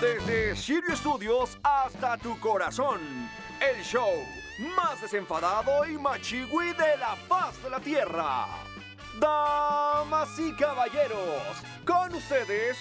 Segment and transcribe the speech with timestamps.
[0.00, 3.00] Desde Sirio Studios hasta tu corazón.
[3.60, 4.10] El show
[4.74, 8.46] más desenfadado y machigüí de la faz de la tierra.
[9.20, 11.42] Damas y caballeros,
[11.84, 12.78] con ustedes,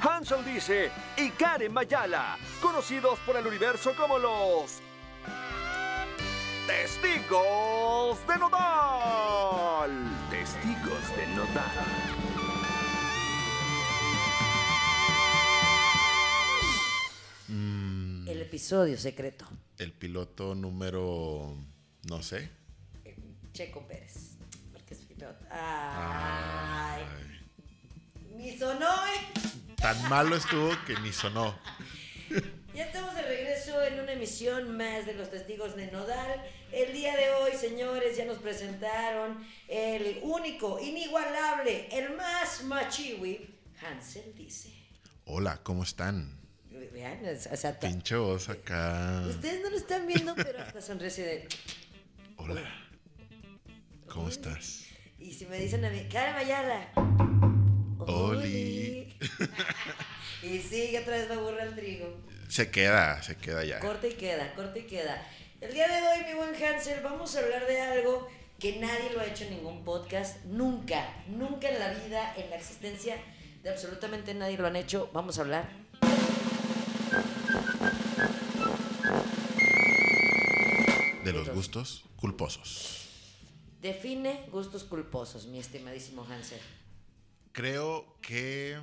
[0.00, 4.80] Hansel Dice y Karen Mayala, conocidos por el universo como los
[6.66, 9.90] Testigos de Nodal.
[10.28, 12.21] Testigos de Nodal.
[18.52, 19.46] Episodio secreto.
[19.78, 21.56] El piloto número.
[22.06, 22.50] No sé.
[23.54, 24.36] Checo Pérez.
[24.74, 25.42] Porque es piloto.
[25.50, 27.02] Ay.
[28.36, 29.74] Ni sonó, ¿eh?
[29.76, 31.58] Tan malo estuvo que ni sonó.
[32.74, 36.44] Ya estamos de regreso en una emisión más de los testigos de Nodal.
[36.72, 43.48] El día de hoy, señores, ya nos presentaron el único, inigualable, el más machiwi,
[43.80, 44.74] Hansel dice.
[45.24, 46.41] Hola, ¿cómo están?
[46.92, 47.20] Vean,
[47.52, 49.22] o sea, Pinche voz acá.
[49.28, 51.48] ustedes no lo están viendo, pero hasta sonrisa de...
[52.36, 52.62] Hola.
[54.08, 54.86] ¿Cómo estás?
[55.18, 56.92] Y si me dicen a mí, Karen Mayala.
[57.98, 59.16] Oli.
[60.42, 62.16] y sigue otra vez la burra al trigo.
[62.48, 63.78] Se queda, se queda ya.
[63.78, 65.26] Corta y queda, corta y queda.
[65.60, 69.20] El día de hoy, mi buen Hansel, vamos a hablar de algo que nadie lo
[69.20, 70.44] ha hecho en ningún podcast.
[70.44, 73.16] Nunca, nunca en la vida, en la existencia
[73.62, 75.10] de absolutamente nadie lo han hecho.
[75.12, 75.81] Vamos a hablar.
[81.72, 83.08] Gustos culposos.
[83.80, 86.60] Define gustos culposos, mi estimadísimo Hansel.
[87.52, 88.78] Creo que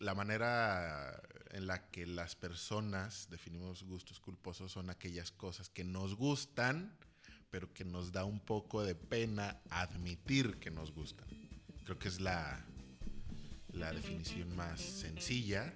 [0.00, 1.18] la manera
[1.52, 6.94] en la que las personas definimos gustos culposos son aquellas cosas que nos gustan,
[7.50, 11.26] pero que nos da un poco de pena admitir que nos gustan.
[11.84, 12.62] Creo que es la,
[13.72, 15.74] la definición más sencilla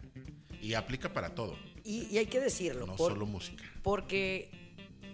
[0.61, 2.87] y aplica para todo, Y, y hay que decirlo.
[2.87, 3.65] no por- solo música.
[3.83, 4.51] Porque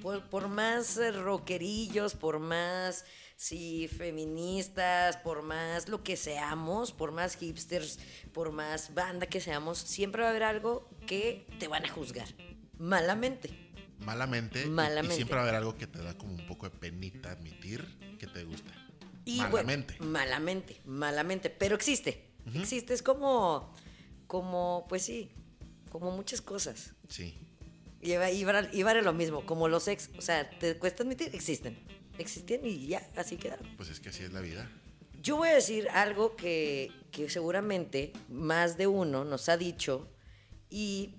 [0.02, 3.04] por, por más eh, rockerillos, por más
[3.36, 7.98] sí, feministas, por más lo que seamos, por más hipsters,
[8.32, 12.28] por más banda que seamos, siempre va a haber algo que te van a juzgar.
[12.78, 13.70] Malamente.
[14.00, 15.14] Malamente, Malamente.
[15.14, 18.16] Y, siempre va a haber algo que te da como un poco de penita admitir
[18.18, 18.72] que te gusta.
[19.24, 19.94] Y Malamente.
[19.98, 21.50] Bueno, malamente, malamente.
[21.50, 22.30] Pero existe.
[22.54, 22.94] Existe.
[22.94, 23.74] Es como,
[24.26, 25.32] como, pues sí,
[25.90, 26.94] como muchas cosas.
[27.08, 27.38] Sí.
[28.00, 30.10] Y y va a lo mismo, como los ex.
[30.16, 31.78] O sea, te cuesta admitir, existen.
[32.18, 33.66] Existen y ya, así quedaron.
[33.76, 34.70] Pues es que así es la vida.
[35.22, 40.08] Yo voy a decir algo que, que seguramente más de uno nos ha dicho
[40.70, 41.16] y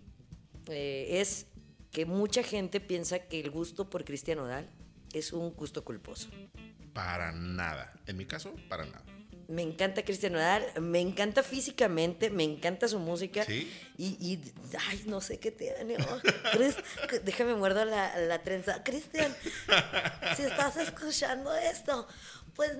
[0.68, 1.47] eh, es
[1.92, 4.69] que mucha gente piensa que el gusto por Cristian Odal
[5.13, 6.30] es un gusto culposo.
[6.94, 7.94] Para nada.
[8.06, 9.03] En mi caso, para nada.
[9.51, 13.44] Me encanta Cristian Odal, me encanta físicamente, me encanta su música.
[13.44, 13.69] ¿Sí?
[13.97, 14.41] Y, y,
[14.89, 15.97] ay, no sé qué tiene.
[15.97, 16.19] oh,
[16.53, 16.75] Cris,
[17.09, 18.81] que- déjame muerdo la, la trenza.
[18.84, 19.35] Cristian,
[20.38, 22.07] si estás escuchando esto,
[22.56, 22.72] pues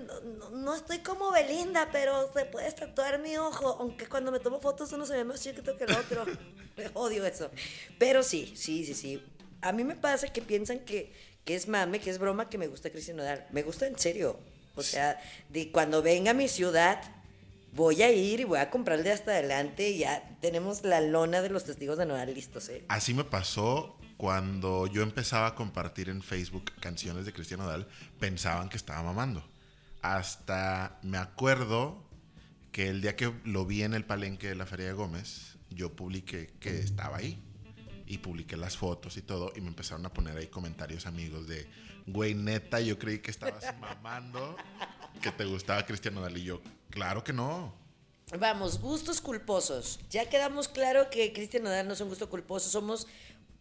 [0.54, 3.76] no, estoy como Belinda, pero se puede tatuar mi ojo.
[3.80, 6.26] Aunque cuando me tomo fotos uno se ve más chiquito que el otro.
[6.94, 7.52] Odio eso.
[8.00, 9.24] Pero sí, sí, sí, sí.
[9.62, 11.12] A mí me pasa que piensan que,
[11.44, 13.46] que es mame, que es broma, que me gusta Cristian Odal.
[13.52, 14.40] Me gusta en serio.
[14.76, 17.02] O sea, de cuando venga a mi ciudad,
[17.74, 19.90] voy a ir y voy a comprarle de hasta adelante.
[19.90, 22.84] y Ya tenemos la lona de los testigos de Nodal listos, ¿eh?
[22.88, 27.88] Así me pasó cuando yo empezaba a compartir en Facebook canciones de Cristian Odal,
[28.20, 29.44] pensaban que estaba mamando.
[30.04, 32.04] Hasta me acuerdo
[32.72, 35.96] que el día que lo vi en el palenque de la Feria de Gómez, yo
[35.96, 37.42] publiqué que estaba ahí.
[38.12, 41.66] Y publiqué las fotos y todo, y me empezaron a poner ahí comentarios amigos de,
[42.06, 44.58] güey, neta, yo creí que estabas mamando,
[45.22, 46.38] que te gustaba Cristian Odal.
[46.38, 47.74] Y yo, claro que no.
[48.38, 50.02] Vamos, gustos culposos.
[50.10, 52.70] Ya quedamos claro que Cristian Nodal no es un gusto culposo.
[52.70, 53.08] Somos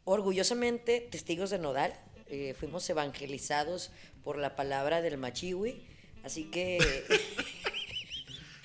[0.02, 1.94] orgullosamente testigos de Nodal.
[2.26, 3.92] Eh, fuimos evangelizados
[4.24, 5.86] por la palabra del machiwi.
[6.24, 6.78] Así que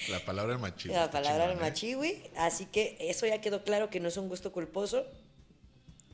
[0.09, 0.97] La palabra del machismo.
[0.97, 1.61] la palabra del ¿eh?
[1.61, 2.23] machiwi.
[2.37, 5.05] Así que eso ya quedó claro que no es un gusto culposo.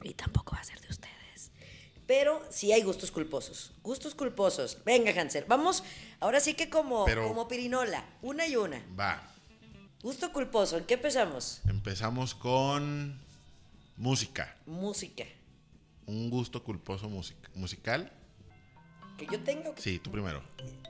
[0.03, 1.51] Y tampoco va a ser de ustedes.
[2.07, 3.71] Pero sí hay gustos culposos.
[3.83, 4.77] Gustos culposos.
[4.85, 5.45] Venga, Hansel.
[5.47, 5.83] Vamos,
[6.19, 8.03] ahora sí que como, Pero- como pirinola.
[8.21, 8.83] Una y una.
[8.99, 9.27] Va,
[10.03, 10.77] Gusto culposo.
[10.79, 11.61] ¿En qué empezamos?
[11.69, 13.21] empezamos con
[13.97, 14.57] música.
[14.65, 15.25] Música.
[16.07, 18.11] Un gusto culposo music- musical.
[19.19, 20.41] Que yo tengo Sí, tú primero.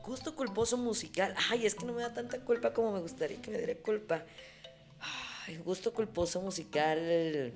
[0.06, 1.36] gusto culposo musical.
[1.50, 4.24] Ay, es que no me da tanta culpa como me gustaría que me diera culpa.
[5.46, 7.54] Ay, gusto culposo musical.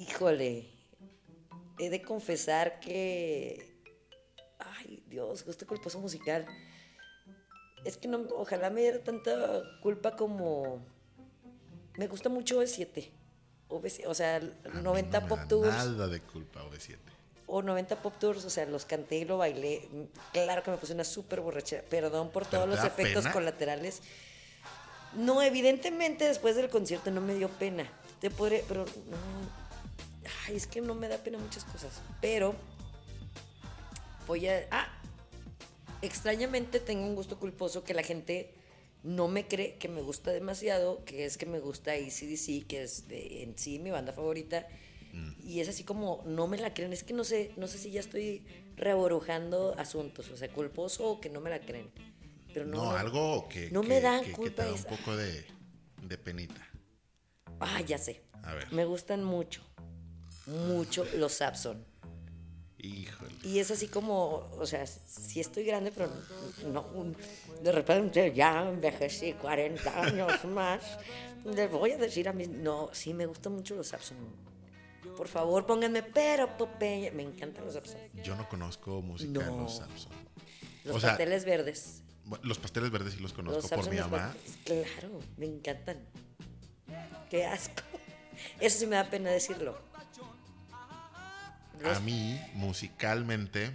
[0.00, 0.66] Híjole.
[1.78, 3.76] He de confesar que.
[4.58, 6.46] Ay, Dios, gusto culposo musical.
[7.84, 10.82] Es que no, ojalá me diera tanta culpa como.
[11.96, 13.10] Me gusta mucho E7.
[13.68, 16.96] OV7, o sea, A mí 90 no me pop tours Nada de culpa, OV7.
[17.46, 19.88] o 90 pop tours, o sea, los canté y lo bailé.
[20.32, 21.82] Claro que me puse una súper borrachera.
[21.88, 23.32] Perdón por ¿Pero todos los efectos pena?
[23.32, 24.02] colaterales.
[25.14, 27.88] No, evidentemente después del concierto no me dio pena.
[28.20, 29.59] Te podré, pero no.
[30.50, 32.00] Ay, es que no me da pena muchas cosas.
[32.20, 32.54] Pero
[34.26, 34.66] voy a.
[34.70, 34.88] Ah,
[36.02, 38.54] extrañamente tengo un gusto culposo que la gente
[39.02, 43.06] no me cree que me gusta demasiado, que es que me gusta ACDC, que es
[43.08, 44.66] de- en sí mi banda favorita.
[45.42, 46.92] Y es así como, no me la creen.
[46.92, 48.44] Es que no sé, no sé si ya estoy
[48.76, 51.90] reborujando asuntos, o sea, culposo o que no me la creen.
[52.54, 54.84] Pero no, No, algo que, no que- me dan que- que culpa te da un
[54.84, 55.44] poco de,
[56.02, 56.64] de penita.
[57.58, 58.22] Ah, ya sé.
[58.44, 58.72] A ver.
[58.72, 59.62] Me gustan mucho,
[60.50, 61.84] mucho los Sapson.
[62.78, 63.34] Híjole.
[63.44, 66.10] Y es así como, o sea, sí estoy grande, pero
[66.72, 66.86] no,
[67.62, 70.82] de repente ya envejecí 40 años más.
[71.44, 74.16] Le voy a decir a mis, no, sí me gustan mucho los Sapson.
[75.16, 78.00] Por favor, pónganme, pero Popeye, me encantan los Sapson.
[78.24, 79.62] Yo no conozco música de No.
[79.62, 80.12] los Samson.
[80.84, 82.02] Los O sea, pasteles verdes.
[82.42, 84.34] Los pasteles verdes sí los conozco Los por Sapson mi mamá.
[84.64, 85.98] Claro, me encantan.
[87.28, 87.82] Qué asco.
[88.58, 89.76] Eso sí me da pena decirlo.
[91.84, 93.72] A mí, musicalmente,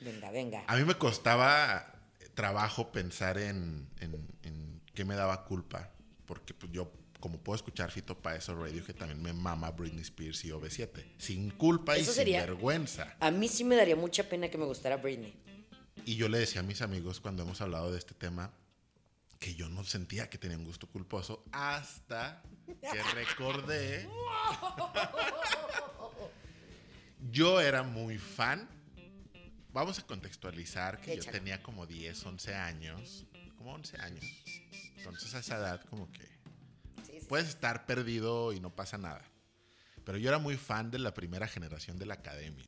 [0.00, 0.64] Venga, venga.
[0.66, 1.94] a mí me costaba
[2.34, 5.90] trabajo pensar en, en, en qué me daba culpa.
[6.24, 10.02] Porque pues, yo, como puedo escuchar Fito Páez o Radio, que también me mama Britney
[10.02, 11.04] Spears y OV7.
[11.18, 13.16] Sin culpa y sin vergüenza.
[13.18, 15.34] A mí sí me daría mucha pena que me gustara Britney.
[16.04, 18.52] Y yo le decía a mis amigos cuando hemos hablado de este tema
[19.38, 24.08] que yo no sentía que tenía un gusto culposo hasta que recordé.
[27.30, 28.68] yo era muy fan.
[29.72, 33.26] Vamos a contextualizar que yo tenía como 10, 11 años.
[33.56, 34.24] Como 11 años.
[34.96, 36.38] Entonces a esa edad como que
[37.06, 39.22] Sí, sí, puedes estar perdido y no pasa nada.
[40.04, 42.64] Pero yo era muy fan de la primera generación de la academia.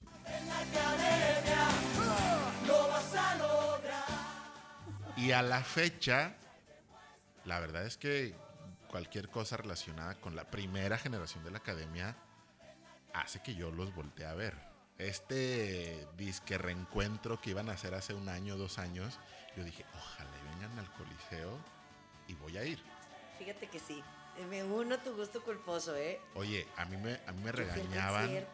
[5.16, 6.34] Y a la fecha,
[7.44, 8.34] la verdad es que
[8.88, 12.16] cualquier cosa relacionada con la primera generación de la academia
[13.12, 14.54] hace que yo los voltee a ver.
[14.98, 19.18] Este disque reencuentro que iban a hacer hace un año, dos años,
[19.56, 21.58] yo dije, ojalá vengan al Coliseo
[22.28, 22.78] y voy a ir.
[23.38, 24.02] Fíjate que sí.
[24.48, 26.20] Me uno a tu gusto culposo, ¿eh?
[26.34, 28.46] Oye, a mí me, a mí me regañaban,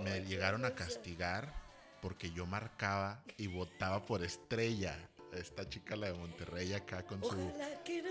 [0.00, 1.52] me llegaron a castigar
[2.00, 4.96] porque yo marcaba y votaba por Estrella,
[5.32, 7.28] esta chica la de Monterrey acá con su...
[7.28, 8.10] Ojalá que no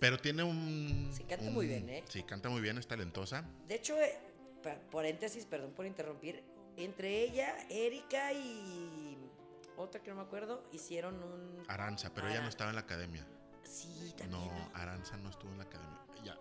[0.00, 1.10] Pero tiene un...
[1.12, 2.04] Sí, canta un- muy bien, ¿eh?
[2.08, 3.44] Sí, canta muy bien, es talentosa.
[3.66, 4.16] De hecho, eh,
[4.62, 6.42] pa- paréntesis, perdón por interrumpir.
[6.76, 9.18] Entre ella, Erika y
[9.76, 11.62] otra que no me acuerdo, hicieron un.
[11.68, 13.26] Aranza, pero ella no estaba en la academia.
[13.64, 14.40] Sí, también.
[14.42, 14.70] No.
[14.74, 15.98] Aranza no estuvo en la academia.
[16.24, 16.36] Ya,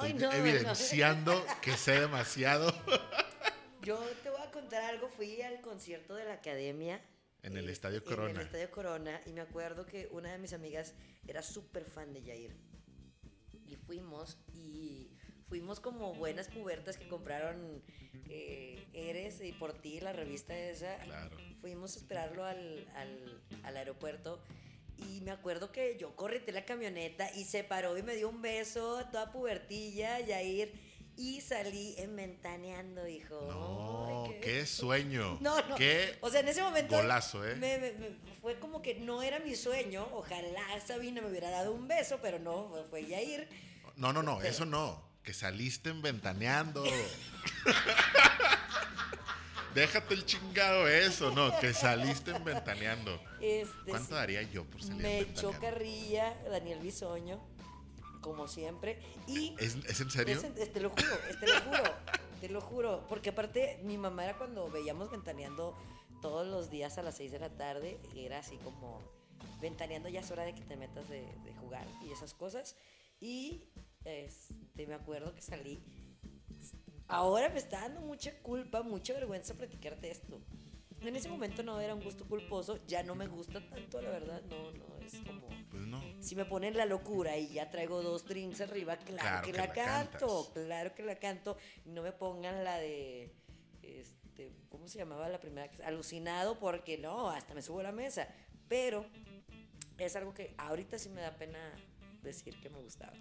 [0.00, 0.32] Ay, estoy no, no.
[0.32, 2.72] evidenciando que sé demasiado.
[3.82, 5.08] Yo te voy a contar algo.
[5.10, 7.00] Fui al concierto de la academia.
[7.42, 8.30] En el eh, Estadio En Corona.
[8.40, 9.20] el Estadio Corona.
[9.26, 10.94] Y me acuerdo que una de mis amigas
[11.26, 12.56] era súper fan de Jair.
[13.66, 15.10] Y fuimos y
[15.48, 17.82] fuimos como buenas pubertas que compraron
[18.28, 20.96] eh, Eres y por ti, la revista esa.
[20.98, 21.36] Claro.
[21.60, 24.42] Fuimos a esperarlo al, al, al aeropuerto.
[24.98, 28.40] Y me acuerdo que yo correté la camioneta y se paró y me dio un
[28.40, 30.91] beso, toda pubertilla, Yair.
[31.16, 33.38] Y salí en ventaneando, hijo.
[33.48, 35.38] No, Ay, qué sueño.
[35.40, 35.76] No, no.
[35.76, 36.96] Qué O sea, en ese momento.
[36.96, 37.54] golazo, ¿eh?
[37.56, 40.08] me- me- me- fue como que no era mi sueño.
[40.12, 43.48] Ojalá Sabina me hubiera dado un beso, pero no, fue, Yair.
[43.96, 45.02] No, no, no, eso no.
[45.22, 46.82] Que saliste en ventaneando.
[49.74, 53.18] Déjate el chingado eso, no, que saliste en ventaneando.
[53.40, 54.14] Este, ¿Cuánto sí.
[54.14, 57.40] daría yo por salir Me en echó carrilla Daniel Bisoño,
[58.22, 58.98] como siempre.
[59.26, 60.38] Y ¿Es, ¿Es en serio?
[60.38, 61.82] Es es- te lo juro, es- te lo juro,
[62.40, 63.06] te lo juro.
[63.08, 65.76] Porque aparte, mi mamá era cuando veíamos ventaneando
[66.22, 68.98] todos los días a las 6 de la tarde, era así como
[69.60, 72.76] ventaneando ya es hora de que te metas de, de jugar y esas cosas.
[73.20, 73.64] Y
[74.04, 75.82] este, me acuerdo que salí.
[77.08, 80.40] Ahora me está dando mucha culpa, mucha vergüenza platicarte esto.
[81.02, 84.40] En ese momento no era un gusto culposo, ya no me gusta tanto, la verdad,
[84.48, 85.48] no, no, es como...
[85.70, 86.02] Pues no.
[86.20, 89.58] Si me ponen la locura y ya traigo dos drinks arriba, claro, Claro que, que
[89.58, 90.64] la, la canto, cantas.
[90.64, 91.56] claro que la canto.
[91.86, 93.32] No me pongan la de,
[93.82, 95.70] este, ¿cómo se llamaba la primera?
[95.84, 98.28] Alucinado, porque no, hasta me subo a la mesa.
[98.68, 99.06] Pero
[99.98, 101.58] es algo que ahorita sí me da pena
[102.22, 103.12] decir que me gustaba.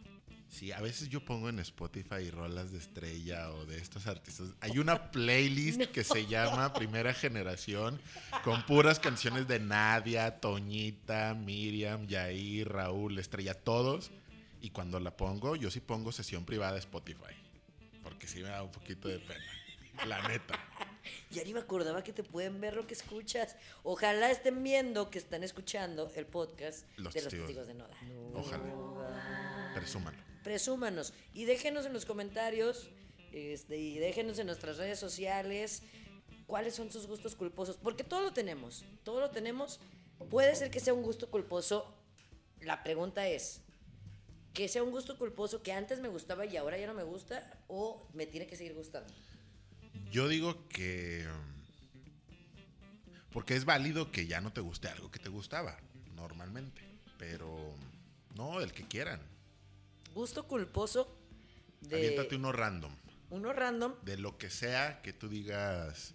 [0.51, 4.49] Sí, a veces yo pongo en Spotify rolas de estrella o de estos artistas.
[4.59, 8.01] Hay una playlist que se llama Primera Generación
[8.43, 14.11] con puras canciones de Nadia, Toñita, Miriam, Yair, Raúl, Estrella, todos.
[14.59, 17.33] Y cuando la pongo, yo sí pongo sesión privada de Spotify.
[18.03, 20.05] porque sí me da un poquito de pena.
[20.05, 20.59] La neta.
[21.31, 23.55] Ya ni me acordaba que te pueden ver lo que escuchas.
[23.81, 27.47] Ojalá estén viendo que están escuchando el podcast Los de los testigos.
[27.47, 27.97] testigos de Noda.
[28.35, 29.71] Ojalá.
[29.73, 30.30] Presúmalo.
[30.43, 32.89] Presúmanos y déjenos en los comentarios
[33.31, 35.83] este, y déjenos en nuestras redes sociales
[36.47, 37.77] cuáles son sus gustos culposos.
[37.77, 38.83] Porque todo lo tenemos.
[39.03, 39.79] Todo lo tenemos.
[40.29, 41.95] Puede ser que sea un gusto culposo.
[42.59, 43.61] La pregunta es,
[44.53, 47.57] que sea un gusto culposo que antes me gustaba y ahora ya no me gusta
[47.67, 49.11] o me tiene que seguir gustando.
[50.11, 51.25] Yo digo que.
[51.27, 51.61] um,
[53.31, 55.79] Porque es válido que ya no te guste algo que te gustaba,
[56.15, 56.81] normalmente.
[57.17, 57.73] Pero.
[58.35, 59.21] No, el que quieran.
[60.13, 61.15] Gusto culposo
[61.81, 62.93] de Aviéntate uno random.
[63.29, 63.93] uno random.
[64.03, 66.13] De lo que sea que tú digas.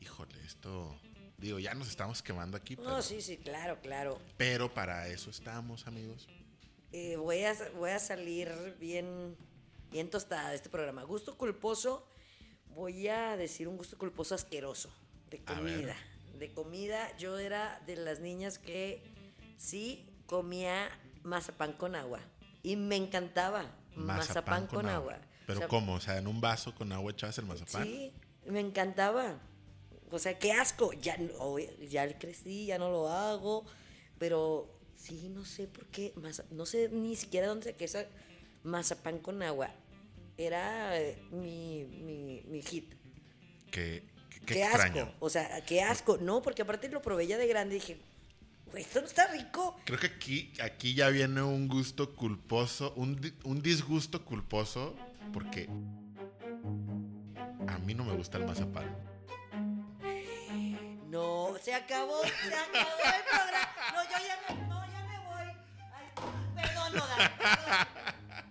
[0.00, 0.98] Híjole, esto.
[1.38, 2.76] Digo, ya nos estamos quemando aquí.
[2.76, 4.20] Pero, No, sí, sí, claro, claro.
[4.36, 6.28] pero para eso estamos, amigos.
[6.92, 8.50] Eh, voy, a, voy a salir
[8.80, 9.36] bien,
[9.90, 11.02] bien tostada de este programa.
[11.04, 12.06] Gusto culposo,
[12.74, 14.90] voy a decir un gusto culposo asqueroso
[15.30, 15.96] de comida.
[16.38, 19.02] De comida, yo era de las niñas que
[19.56, 20.88] sí comía
[21.22, 22.20] mazapán con agua.
[22.62, 23.64] Y me encantaba
[23.94, 25.18] mazapán, con, agua.
[25.46, 25.94] Pero O sea, ¿cómo?
[25.94, 27.84] O sea, en un vaso con agua echabas el mazapán.
[27.84, 28.12] Sí,
[28.46, 29.38] me encantaba.
[30.10, 30.92] O sea, qué asco.
[30.92, 33.64] Ya, no- ya crecí, ya no lo hago.
[34.18, 36.12] Pero sí, no sé por qué.
[36.50, 38.04] no sé ni siquiera dónde saqué esa
[38.62, 39.70] mazapán con agua.
[40.36, 42.94] Era eh, mi, mi, mi hit.
[43.70, 45.02] Qué, qué- qué Qué, extraño.
[45.04, 45.16] asco.
[45.20, 46.18] O sea, qué asco.
[46.18, 48.00] No, porque aparte lo probé ya de grande y dije,
[48.74, 49.76] esto no está rico.
[49.84, 54.96] Creo que aquí, aquí ya viene un gusto culposo, un, un disgusto culposo,
[55.32, 55.68] porque
[57.68, 58.96] a mí no me gusta el mazapán.
[61.08, 63.74] No, se acabó, se acabó el programa.
[63.92, 65.56] No, yo ya me, no, ya me voy.
[65.92, 66.06] Ay,
[66.54, 67.86] perdón, Nodal, perdón.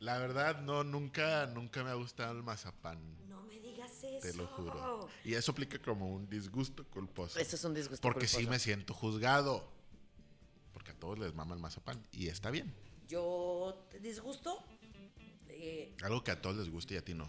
[0.00, 2.98] La verdad, no, nunca, nunca me ha gustado el mazapán,
[3.38, 4.20] No me digas eso.
[4.20, 5.08] te lo juro.
[5.24, 7.38] Y eso aplica como un disgusto culposo.
[7.38, 8.02] Eso es un disgusto.
[8.02, 8.50] Porque sí culposo.
[8.50, 9.68] me siento juzgado.
[10.72, 12.02] Porque a todos les mama el mazapán.
[12.12, 12.74] Y está bien.
[13.08, 14.62] Yo te disgusto
[15.48, 17.28] eh, Algo que a todos les guste y a ti no.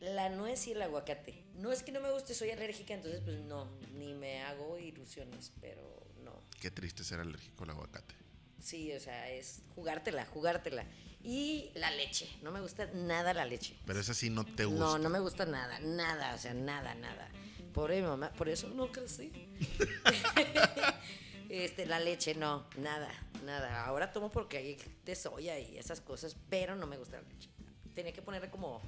[0.00, 1.44] la nuez y el aguacate.
[1.54, 5.52] No es que no me guste, soy alérgica, entonces pues no, ni me hago ilusiones,
[5.60, 6.40] pero no.
[6.60, 8.14] Qué triste ser alérgico al aguacate.
[8.58, 10.86] Sí, o sea, es jugártela, jugártela.
[11.22, 13.76] Y la leche, no me gusta nada la leche.
[13.84, 14.84] Pero esa sí no te gusta.
[14.84, 17.28] No, no me gusta nada, nada, o sea, nada, nada.
[17.74, 19.30] Pobre mi mamá, por eso no crecí.
[21.48, 23.12] este, la leche, no, nada,
[23.44, 23.84] nada.
[23.84, 27.50] Ahora tomo porque hay de soya y esas cosas, pero no me gusta la leche.
[27.94, 28.80] Tenía que ponerle como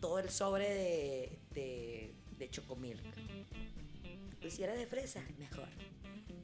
[0.00, 3.02] todo el sobre de, de, de chocomilk.
[4.40, 5.68] Pues si era de fresa, mejor.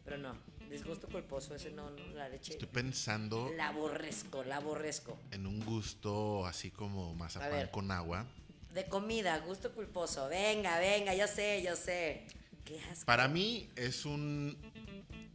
[0.04, 0.36] Pero no,
[0.74, 2.52] disgusto culposo, ese no, no, la leche.
[2.52, 5.18] Estoy pensando La aborrezco, la aborrezco.
[5.30, 7.70] en un gusto así como mazapán ver.
[7.70, 8.26] con agua.
[8.72, 10.28] De comida, gusto culposo.
[10.28, 12.26] Venga, venga, yo sé, yo sé.
[12.64, 13.06] Qué asco.
[13.06, 14.56] Para mí es un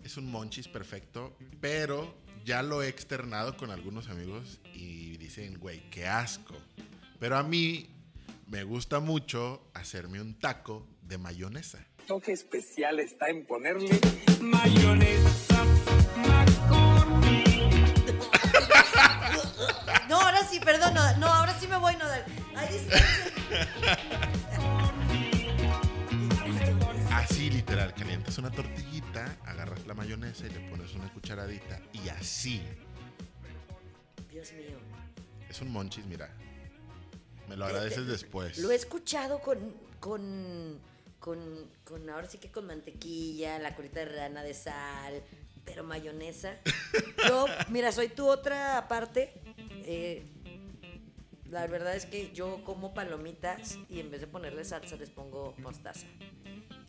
[0.04, 5.90] es un monchis perfecto, pero ya lo he externado con algunos amigos y dicen, güey,
[5.90, 6.56] qué asco.
[7.20, 7.88] Pero a mí
[8.48, 11.86] me gusta mucho hacerme un taco de mayonesa.
[12.10, 14.02] Toque especial está en ponerle
[14.42, 15.64] mayonesa
[16.16, 17.46] McCormick.
[20.10, 21.20] No, ahora sí, perdón, Nodal.
[21.20, 22.26] No, ahora sí me voy, Nodal.
[22.56, 23.32] Ay, dispense.
[27.14, 32.64] Así literal, calientas una tortillita, agarras la mayonesa y le pones una cucharadita y así.
[34.32, 34.80] Dios mío.
[35.48, 36.34] Es un monchis, mira.
[37.48, 38.58] Me lo agradeces después.
[38.58, 40.82] Lo he escuchado con, con,
[41.20, 45.22] con, con, ahora sí que con mantequilla, la colita de rana de sal,
[45.66, 46.58] pero mayonesa.
[47.28, 49.34] Yo, mira, soy tu otra parte.
[49.86, 50.26] eh,
[51.50, 55.56] la verdad es que yo como palomitas y en vez de ponerle salsa les pongo
[55.58, 56.06] mostaza.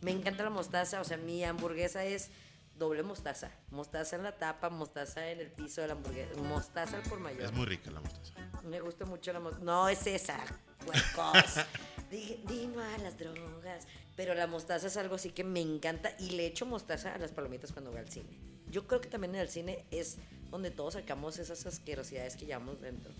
[0.01, 2.29] Me encanta la mostaza, o sea, mi hamburguesa es
[2.75, 3.51] doble mostaza.
[3.71, 7.41] Mostaza en la tapa, mostaza en el piso de la hamburguesa, mostaza al por mayor.
[7.41, 8.33] Es muy rica la mostaza.
[8.63, 9.63] Me gusta mucho la mostaza.
[9.65, 10.37] No es esa,
[10.85, 11.65] huecos.
[12.11, 13.87] Dije, di no a las drogas.
[14.21, 17.31] Pero la mostaza es algo así que me encanta y le echo mostaza a las
[17.31, 18.29] palomitas cuando voy al cine.
[18.69, 20.17] Yo creo que también en el cine es
[20.51, 23.11] donde todos sacamos esas asquerosidades que llevamos dentro.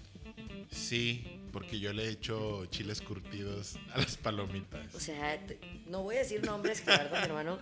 [0.69, 4.93] Sí, porque yo le he hecho chiles curtidos a las palomitas.
[4.93, 7.57] O sea, te- no voy a decir nombres, Gerardo, mi hermano.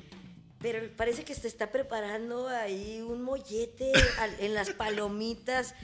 [0.62, 3.92] Pero parece que se está preparando ahí un mollete
[4.38, 5.74] en las palomitas.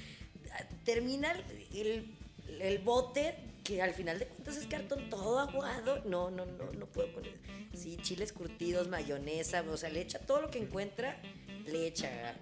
[0.87, 1.35] Termina
[1.75, 2.17] el,
[2.61, 3.35] el bote,
[3.65, 6.03] que al final de cuentas es cartón todo aguado.
[6.05, 7.35] No, no, no, no puedo poner.
[7.75, 11.21] Sí, chiles curtidos, mayonesa, o sea, le echa todo lo que encuentra,
[11.67, 12.37] le echa.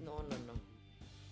[0.00, 0.56] No, no, no.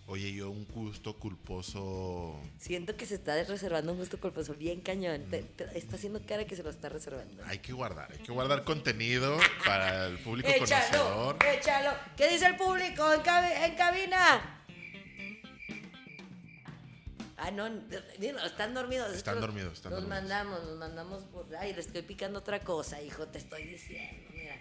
[0.06, 2.38] Oye, yo un gusto culposo.
[2.59, 5.23] Siento que se está reservando un gusto culposo bien cañón.
[5.30, 7.42] Te- te- está haciendo cara que se lo está reservando.
[7.47, 11.37] Hay que guardar, hay que guardar contenido para el público Échalo, conocedor.
[11.59, 11.90] échalo.
[12.18, 14.61] ¿Qué dice el público en, cabi- en cabina?
[17.44, 17.66] Ah, no,
[18.46, 19.10] están dormidos.
[19.10, 20.22] Es Están dormidos, están Los dormidos.
[20.22, 21.54] mandamos, los mandamos por...
[21.56, 24.56] Ay, le estoy picando otra cosa, hijo, te estoy diciendo, mira.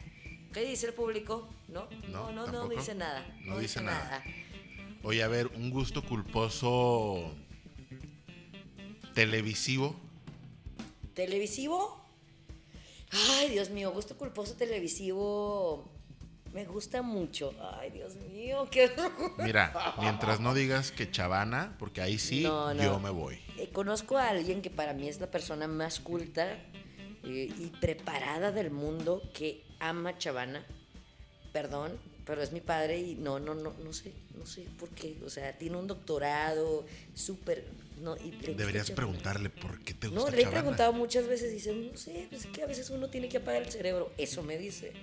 [0.51, 1.47] ¿Qué dice el público?
[1.69, 3.25] No, no, No, no, no, dice nada.
[3.45, 4.21] No dice nada.
[5.01, 7.33] Oye, a ver, un gusto culposo
[9.13, 9.95] televisivo.
[11.13, 12.03] ¿Televisivo?
[13.11, 15.89] Ay, Dios mío, gusto culposo televisivo.
[16.53, 17.53] Me gusta mucho.
[17.79, 18.91] Ay, Dios mío, qué.
[19.39, 22.83] Mira, mientras no digas que Chavana, porque ahí sí No, no.
[22.83, 23.39] yo me voy.
[23.57, 26.51] Eh, conozco a alguien que para mí es la persona más culta
[27.23, 30.63] eh, y preparada del mundo que ama Chavana.
[31.51, 35.17] Perdón, pero es mi padre y no, no, no, no sé, no sé por qué.
[35.25, 37.65] O sea, tiene un doctorado súper.
[37.99, 40.61] No, y Deberías preguntarle por qué te gusta No, le he Chavana.
[40.61, 43.37] preguntado muchas veces y dice, no sé, pues es que a veces uno tiene que
[43.37, 44.11] apagar el cerebro.
[44.17, 44.93] Eso me dice.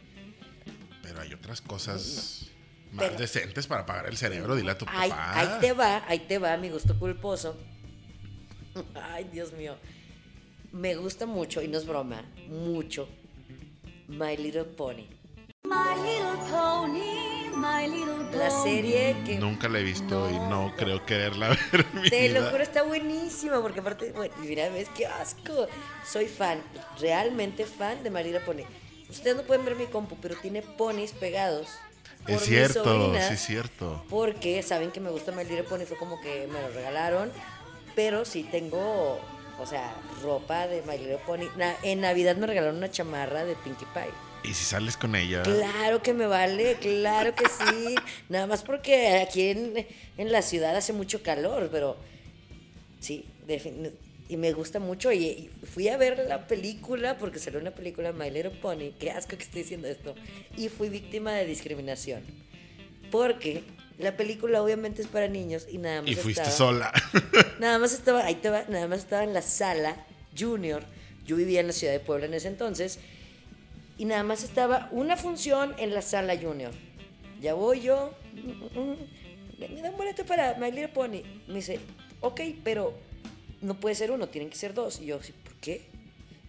[1.11, 2.47] Pero hay otras cosas
[2.93, 4.55] más Pero- decentes para apagar el cerebro.
[4.57, 5.39] Dile a tu Ahí, papá.
[5.41, 7.57] ahí te va, ahí te va mi gusto culposo.
[8.95, 9.77] Ay, Dios mío.
[10.73, 13.09] Me gusta mucho, y no es broma, mucho,
[14.07, 15.07] My Little Pony.
[15.65, 18.37] My little pony, my little pony.
[18.39, 19.39] La serie que...
[19.39, 22.83] Nunca la he visto y No, creo quererla ver en mi Te lo juro, está
[22.85, 25.67] buenísima, porque aparte, bueno, mira, ves qué asco.
[26.05, 26.63] Soy fan,
[27.01, 28.63] realmente fan de My Little Pony.
[29.11, 31.69] Ustedes no pueden ver mi compu, pero tiene ponis pegados.
[32.27, 34.05] Es cierto, sí es cierto.
[34.11, 37.33] porque saben que me gusta My Little Pony, fue como que me lo regalaron,
[37.97, 39.19] pero sí tengo,
[39.59, 41.49] o sea, ropa de My Little Pony.
[41.57, 44.05] Na- en Navidad me regalaron una chamarra de Pinkie Pie.
[44.43, 47.95] Y si sales con ella, Claro que me vale, claro que sí.
[48.29, 49.87] Nada más porque aquí en,
[50.19, 51.97] en la ciudad hace mucho calor, pero
[53.01, 53.93] sí, defin-
[54.31, 55.13] y me gusta mucho.
[55.13, 59.37] Y, fui a ver la película, porque salió una película My Little Pony, qué asco
[59.37, 60.15] que estoy diciendo esto,
[60.57, 62.23] y fui víctima de discriminación.
[63.11, 63.65] Porque
[63.99, 66.93] la película obviamente es para niños y nada más y fuiste estaba- sola.
[67.59, 70.07] Nada más estaba, ahí te va, nada más estaba en la sala
[70.39, 70.83] junior.
[71.27, 72.99] Yo vivía en la ciudad de Puebla en ese entonces.
[73.99, 76.73] Y nada más estaba una función en la sala junior.
[77.43, 78.15] Ya voy yo.
[78.33, 78.97] mm, mm,
[79.59, 81.23] Me me da un boleto para My Little Pony.
[81.49, 81.79] Me dice,
[82.23, 82.95] ok, pero
[83.63, 85.01] no puede ser uno, tienen que ser dos.
[85.01, 85.83] Y yo, "Sí, ¿por qué?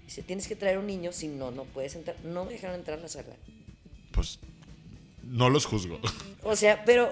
[0.05, 2.17] Dice, tienes que traer un niño, si no, no puedes entrar.
[2.23, 3.33] No me dejaron entrar a la sala.
[4.11, 4.39] Pues
[5.23, 5.99] no los juzgo.
[6.43, 7.09] O sea, pero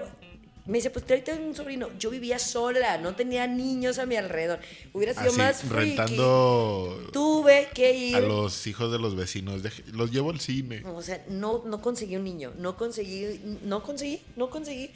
[0.66, 1.88] me dice, pues tráete un sobrino.
[1.98, 4.58] Yo vivía sola, no tenía niños a mi alrededor.
[4.92, 5.96] Hubiera sido Así, más freaky.
[5.96, 8.16] rentando Tuve que ir.
[8.16, 9.62] a los hijos de los vecinos.
[9.92, 10.82] los llevo al cine.
[10.84, 12.52] O sea, no, no conseguí un niño.
[12.58, 14.90] No conseguí, no conseguí, no conseguí.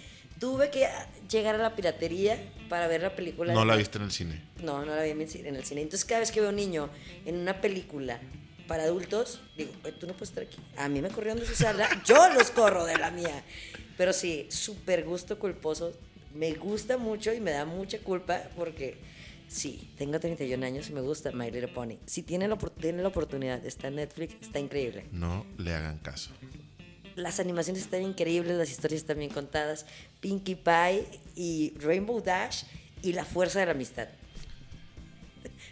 [0.45, 0.87] Tuve que
[1.31, 3.55] llegar a la piratería para ver la película.
[3.55, 4.43] No la viste en el cine.
[4.63, 5.27] No, no la vi en el
[5.65, 5.81] cine-.
[5.81, 6.91] Entonces, cada vez que veo un niño
[7.25, 8.21] en una película
[8.69, 10.59] para adultos, digo, "Eh, tú no puedes estar aquí.
[10.77, 13.43] A mí me corrieron de su sala, yo los corro de la mía.
[13.97, 15.99] Pero sí, súper gusto culposo.
[16.35, 18.99] Me gusta mucho y me da mucha culpa porque
[19.49, 21.97] sí, tengo 31 años y me gusta My Little Pony.
[22.05, 25.07] Si tienen la, tienen la oportunidad, está en Netflix, está increíble.
[25.11, 26.33] No le hagan caso.
[27.17, 29.87] Las animaciones están increíbles, las historias están bien contadas.
[30.21, 32.65] Pinkie Pie y Rainbow Dash
[33.03, 34.09] y la fuerza de la amistad.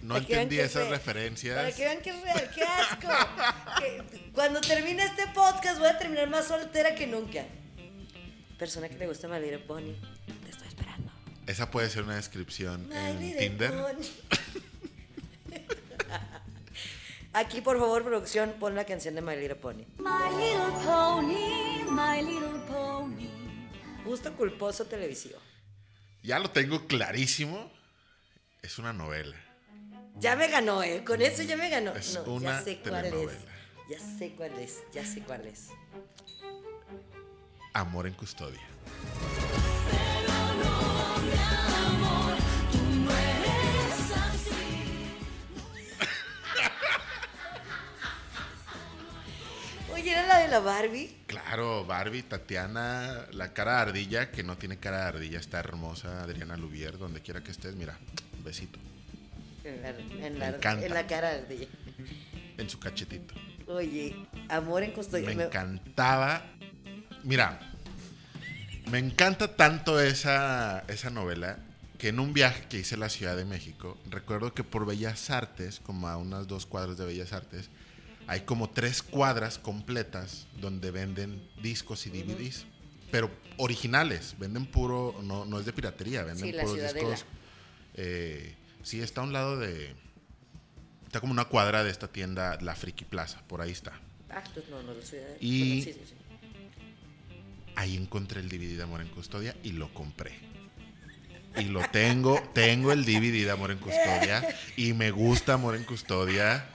[0.02, 1.56] No entendí esas referencias.
[1.56, 3.08] Para que vean que es real, qué asco.
[3.80, 7.44] Que cuando termine este podcast voy a terminar más soltera que nunca.
[8.58, 9.94] Persona que le gusta Little Pony,
[10.44, 11.10] te estoy esperando.
[11.46, 13.70] Esa puede ser una descripción My en Tinder.
[13.70, 14.06] Pony.
[17.34, 19.84] Aquí, por favor, producción, pon la canción de My Little Pony.
[19.98, 23.30] My little pony, my little pony.
[24.04, 25.38] Gusto culposo televisivo.
[26.22, 27.70] Ya lo tengo clarísimo.
[28.60, 29.36] Es una novela.
[30.18, 31.02] Ya me ganó, ¿eh?
[31.04, 31.94] Con eso ya me ganó.
[31.94, 33.30] Es no, una ya sé cuál es.
[33.88, 35.70] Ya sé cuál es, ya sé cuál es.
[37.72, 38.60] Amor en custodia.
[50.12, 51.16] ¿Era la de la Barbie?
[51.26, 56.22] Claro, Barbie, Tatiana, la cara de ardilla, que no tiene cara de ardilla, está hermosa.
[56.22, 57.98] Adriana Lubier, donde quiera que estés, mira,
[58.36, 58.78] un besito.
[59.64, 60.86] En la, en Me la- encanta.
[60.86, 61.68] en la cara de...
[62.58, 63.34] En su cachetito.
[63.66, 64.14] Oye,
[64.48, 65.26] amor en custodia.
[65.28, 66.42] Me Me- encantaba.
[67.22, 67.58] Mira,
[68.90, 71.58] me encanta tanto esa, esa novela
[71.98, 75.30] que en un viaje que hice a la Ciudad de México, recuerdo que por Bellas
[75.30, 77.70] Artes, como a unas dos cuadras de Bellas Artes,
[78.32, 82.66] hay como tres cuadras completas donde venden discos y DVDs.
[83.10, 84.34] pero originales.
[84.38, 87.10] Venden puro, no, no es de piratería, venden Sí, la puros Ciudadela.
[87.10, 87.26] discos.
[87.94, 89.94] eh, sí, está a un lado de.
[91.06, 93.92] Está como una cuadra de esta tienda, la Friki Plaza, por ahí está.
[94.30, 96.14] Ah, pues no, no soy de Y- sí, sí, sí.
[97.76, 100.32] Ahí encontré el DVD de Amor en Custodia y lo compré.
[101.58, 104.42] Y lo tengo, tengo el DVD de Amor en Custodia
[104.76, 106.66] y me gusta Amor en Custodia.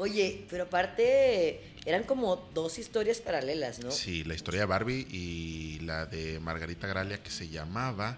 [0.00, 3.90] Oye, pero aparte eran como dos historias paralelas, ¿no?
[3.90, 8.16] Sí, la historia de Barbie y la de Margarita Gralia que se llamaba.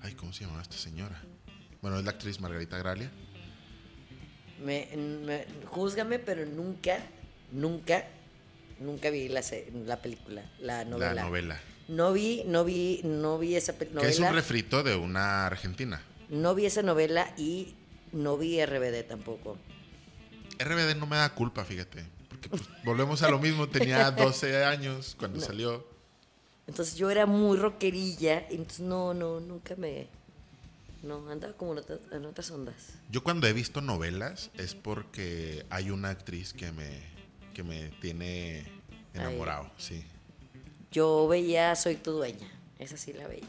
[0.00, 1.20] Ay, ¿cómo se llamaba esta señora?
[1.82, 3.10] Bueno, es la actriz Margarita Gralia.
[4.64, 6.98] Me, me- júzgame, pero nunca,
[7.50, 8.04] nunca,
[8.78, 9.42] nunca vi la,
[9.86, 11.14] la película, la novela.
[11.14, 11.60] La novela.
[11.88, 14.40] No vi, no vi, no vi esa pe- Que es un novela.
[14.40, 16.00] refrito de una argentina.
[16.28, 17.74] No vi esa novela y
[18.12, 19.58] no vi RBD tampoco.
[20.58, 22.04] RBD no me da culpa, fíjate.
[22.28, 23.68] Porque pues, volvemos a lo mismo.
[23.68, 25.86] Tenía 12 años cuando salió.
[26.66, 30.08] Entonces yo era muy rockerilla, y entonces no, no, nunca me...
[31.02, 32.74] No, andaba como en otras, en otras ondas.
[33.10, 37.02] Yo cuando he visto novelas es porque hay una actriz que me,
[37.54, 38.66] que me tiene
[39.14, 40.04] enamorado, sí.
[40.90, 43.46] Yo veía Soy tu dueña, esa sí la veía.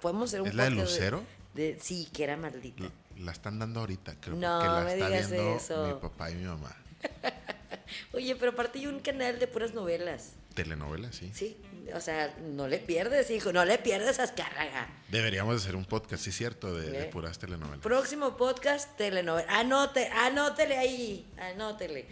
[0.00, 1.22] Podemos hacer un ¿Es la de Lucero?
[1.54, 2.90] de- sí, que era maldita.
[3.18, 5.86] La, están dando ahorita, creo No, que la me está digas viendo eso.
[5.86, 6.74] mi papá y mi mamá.
[8.12, 10.32] Oye, pero aparte hay un canal de puras novelas.
[10.54, 11.30] Telenovela, sí.
[11.34, 11.56] Sí,
[11.94, 14.88] o sea, no le pierdes, hijo, no le pierdes a Azcárraga.
[15.08, 17.80] Deberíamos hacer un podcast, sí, cierto, de, de puras telenovelas.
[17.80, 19.58] Próximo podcast, telenovela.
[19.58, 22.06] Anote, anótele ahí, anótele.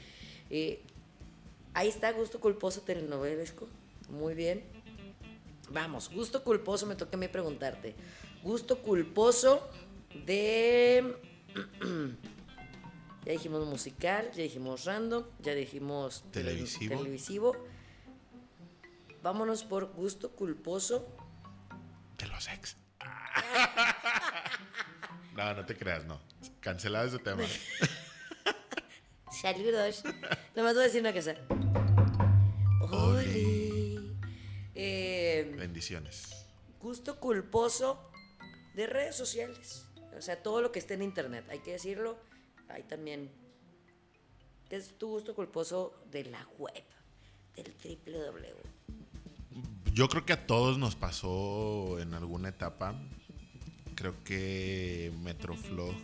[0.51, 0.83] Eh,
[1.75, 3.69] ahí está, gusto culposo telenovelesco.
[4.09, 4.65] Muy bien.
[5.71, 7.95] Vamos, gusto culposo, me toca a mí preguntarte.
[8.43, 9.69] Gusto culposo
[10.15, 11.17] de...
[13.25, 16.97] ya dijimos musical, ya dijimos random, ya dijimos tele- Televisivo.
[16.99, 17.57] televisivo.
[19.23, 21.09] Vámonos por gusto culposo.
[22.19, 22.77] De los ex.
[25.37, 26.21] no, no te creas, no.
[26.61, 27.43] Cancelado ese tema.
[29.43, 30.03] Saludos.
[30.55, 31.35] Nomás voy a decir una cosa.
[32.91, 34.17] Oli.
[34.75, 36.47] Eh, Bendiciones.
[36.81, 38.11] gusto culposo
[38.75, 39.86] de redes sociales.
[40.17, 41.45] O sea, todo lo que esté en internet.
[41.51, 42.17] Hay que decirlo.
[42.69, 43.31] Hay también.
[44.69, 46.85] ¿Qué es tu gusto culposo de la web?
[47.55, 48.77] Del www.
[49.93, 52.95] Yo creo que a todos nos pasó en alguna etapa.
[53.95, 55.95] Creo que Metroflog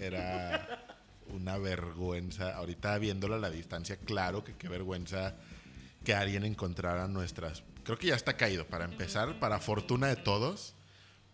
[0.00, 0.96] era
[1.28, 2.56] una vergüenza.
[2.56, 5.36] Ahorita viéndolo a la distancia, claro que qué vergüenza
[6.04, 7.62] que alguien encontrara nuestras.
[7.84, 10.74] Creo que ya está caído para empezar, para fortuna de todos.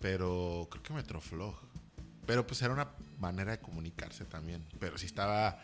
[0.00, 1.55] Pero creo que Metroflog.
[2.27, 4.65] Pero pues era una manera de comunicarse también.
[4.81, 5.62] Pero sí estaba.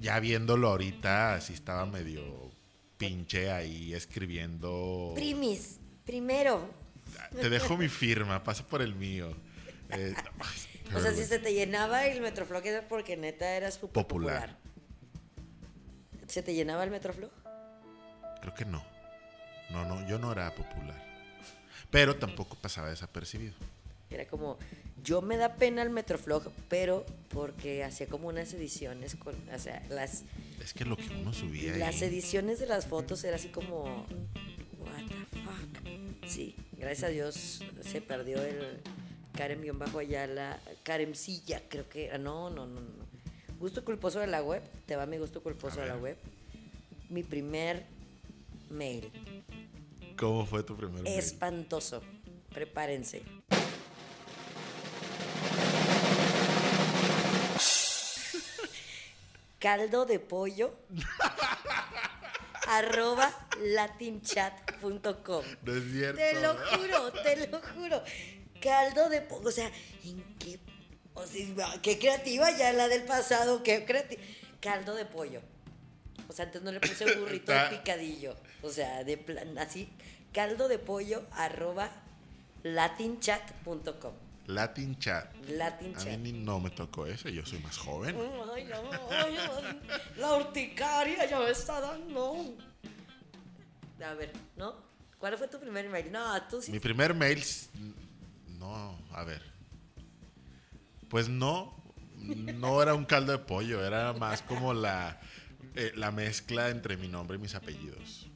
[0.00, 2.50] Ya viéndolo ahorita, sí estaba medio
[2.98, 5.12] pinche ahí escribiendo.
[5.14, 6.68] Primis, primero.
[7.30, 9.34] Te dejo mi firma, pasa por el mío.
[9.90, 10.14] Eh,
[10.94, 14.06] O sea, si se te llenaba el Metroflog era porque neta eras Popular.
[14.06, 14.58] popular.
[16.26, 17.30] ¿Se te llenaba el Metroflog?
[18.40, 18.84] Creo que no.
[19.70, 21.00] No, no, yo no era popular.
[21.90, 23.54] Pero tampoco pasaba desapercibido.
[24.14, 24.58] Era como,
[25.02, 29.82] yo me da pena el Metroflog, pero porque hacía como unas ediciones con, o sea,
[29.90, 30.22] las,
[30.62, 32.08] Es que lo que uno subía las ahí.
[32.08, 34.06] ediciones de las fotos era así como,
[34.78, 36.28] what the fuck.
[36.28, 38.80] Sí, gracias a Dios se perdió el
[39.36, 43.04] Karen bajo Ayala, Karencilla, creo que era, no, no, no, no.
[43.58, 46.16] Gusto culposo de la web, te va mi gusto culposo de la web.
[47.08, 47.84] Mi primer
[48.70, 49.10] mail,
[50.16, 51.18] ¿Cómo fue tu primer mail?
[51.18, 52.02] espantoso,
[52.52, 53.22] prepárense.
[59.64, 60.74] Caldo de pollo
[62.68, 66.18] arroba latinchat.com No es cierto.
[66.18, 68.04] te lo juro, te lo juro.
[68.60, 69.72] Caldo de pollo, o sea,
[70.04, 70.60] ¿en qué?
[71.14, 74.22] O sea, qué creativa ya la del pasado, qué creativa.
[74.60, 75.40] Caldo de pollo.
[76.28, 78.36] O sea, antes no le puse burrito de picadillo.
[78.60, 79.88] O sea, de plan, así.
[80.34, 81.90] Caldo de pollo arroba
[82.64, 84.23] latinchat.com.
[84.46, 85.34] Latin Chat.
[85.48, 86.18] Latin A mí chat.
[86.18, 88.16] ni- no me tocó eso, yo soy más joven.
[88.54, 89.34] Ay, no, ay,
[90.18, 92.54] la urticaria ya me está dando.
[94.04, 94.74] A ver, ¿no?
[95.18, 96.12] ¿Cuál fue tu primer email?
[96.12, 96.70] No, tú sí.
[96.70, 97.42] Mi primer mail.
[98.58, 99.42] No, a ver.
[101.08, 101.74] Pues no.
[102.18, 105.20] No era un caldo de pollo, era más como la,
[105.74, 108.28] eh, la mezcla entre mi nombre y mis apellidos.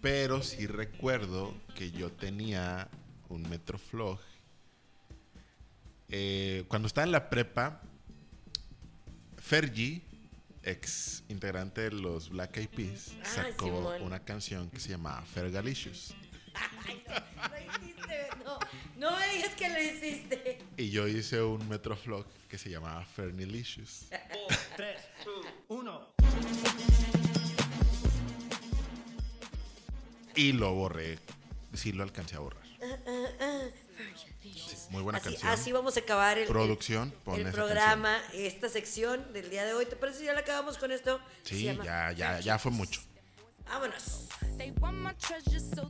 [0.00, 2.88] Pero sí recuerdo que yo tenía
[3.28, 4.18] un Metroflog.
[6.10, 7.80] Eh, cuando estaba en la prepa,
[9.36, 10.02] Fergie,
[10.62, 14.02] ex integrante de los Black Eyed Peas, Ah, sacó Simón.
[14.02, 16.14] una canción que se llamaba Fergalicious.
[16.86, 18.58] Ay, no, lo hiciste, no.
[18.96, 20.58] No me digas que lo hiciste.
[20.76, 24.06] Y yo hice un Metroflog que se llamaba Fernilicious.
[24.76, 26.08] Tres, two, uno.
[30.34, 31.18] Y lo borré.
[31.74, 32.62] Sí, lo alcancé a borrar.
[34.90, 35.52] Muy buena así, canción.
[35.52, 39.86] así vamos a acabar el, Producción, el programa, esta sección del día de hoy.
[39.86, 41.20] ¿Te parece si ya la acabamos con esto?
[41.42, 43.00] Sí, ya, ya, ya fue mucho.
[43.66, 44.28] Vámonos.
[44.56, 45.88] Pleasure.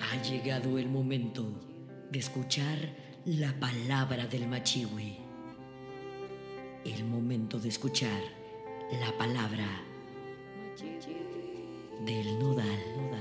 [0.00, 1.44] Ha llegado el momento
[2.10, 2.78] de escuchar
[3.24, 5.18] la palabra del machiwi.
[6.84, 8.22] El momento de escuchar
[8.92, 9.66] la palabra
[12.04, 12.66] del nodal.
[12.96, 13.20] nodal,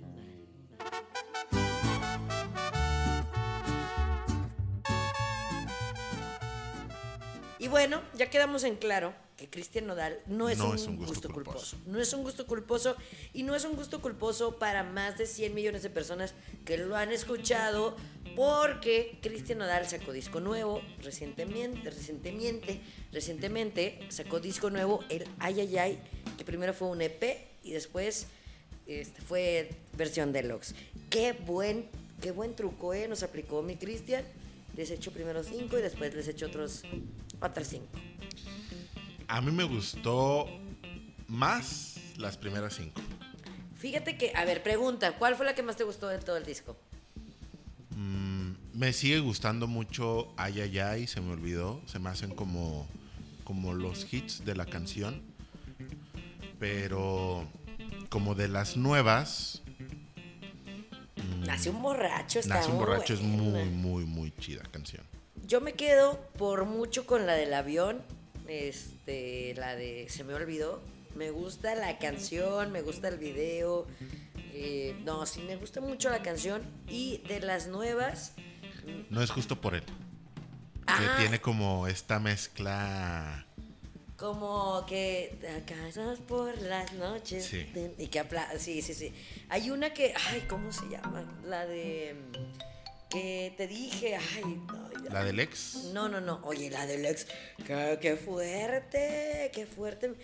[0.00, 1.34] nodal.
[7.58, 10.96] Y bueno, ya quedamos en claro que Cristian Nodal no es, No un, es un
[10.96, 11.76] gusto, gusto culposo.
[11.76, 11.90] culposo.
[11.90, 12.96] No es un gusto culposo
[13.32, 16.96] y no es un gusto culposo para más de 100 millones de personas que lo
[16.96, 17.96] han escuchado
[18.36, 22.80] porque Cristian Nodal sacó disco nuevo recientemente, recientemente,
[23.12, 26.02] recientemente sacó disco nuevo, el Ay Ay Ay,
[26.36, 28.26] que primero fue un EP y después
[28.86, 30.74] este, fue versión deluxe.
[31.10, 31.86] Qué buen,
[32.20, 33.08] qué buen truco, ¿eh?
[33.08, 34.24] Nos aplicó mi Cristian.
[34.76, 36.82] Les echó primero cinco y después les echó otros,
[37.40, 37.86] otras cinco.
[39.28, 40.46] A mí me gustó
[41.28, 43.00] más las primeras cinco.
[43.76, 46.44] Fíjate que, a ver, pregunta, ¿cuál fue la que más te gustó de todo el
[46.44, 46.76] disco?
[48.74, 51.80] Me sigue gustando mucho Ay Ay Ay, se me olvidó.
[51.86, 52.88] Se me hacen como,
[53.44, 55.22] como los hits de la canción.
[56.58, 57.46] Pero
[58.08, 59.62] como de las nuevas,
[61.46, 65.04] Nace un borracho, está Nace un borracho es muy, muy, muy chida canción.
[65.46, 68.02] Yo me quedo por mucho con la del avión,
[68.48, 70.82] este, la de Se me olvidó.
[71.14, 73.86] Me gusta la canción, me gusta el video.
[74.52, 76.62] eh, no, sí, me gusta mucho la canción.
[76.88, 78.32] Y de las nuevas,
[79.10, 79.84] No es justo por él.
[80.86, 80.98] Ah.
[81.16, 83.46] Que tiene como esta mezcla.
[84.16, 87.44] Como que te casas por las noches.
[87.44, 87.66] Sí.
[87.98, 89.12] Y que apla sí, sí, sí.
[89.48, 91.24] Hay una que, ay, ¿cómo se llama?
[91.44, 92.16] La de
[93.10, 95.90] que te dije, ay, no, ya- La del ex.
[95.92, 96.40] No, no, no.
[96.44, 97.26] Oye, la del ex.
[97.66, 100.14] Qué, qué fuerte, qué fuerte.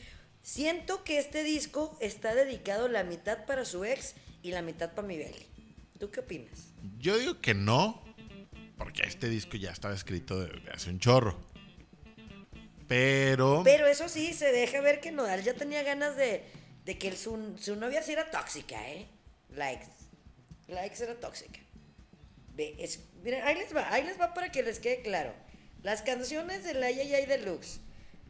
[0.43, 5.07] Siento que este disco está dedicado la mitad para su ex y la mitad para
[5.07, 5.47] mi Beli.
[5.99, 6.69] ¿Tú qué opinas?
[6.99, 8.03] Yo digo que no,
[8.79, 11.39] porque este disco ya estaba escrito desde hace un chorro.
[12.91, 16.43] Pero, Pero eso sí, se deja ver que Nodal ya tenía ganas de,
[16.85, 19.07] de que su, su novia sí era tóxica, ¿eh?
[19.51, 21.61] La ex era tóxica.
[22.57, 22.75] Ve,
[23.23, 25.33] miren, ahí les va, ahí les va para que les quede claro.
[25.85, 27.79] Las canciones del Ay Ay Ay Deluxe.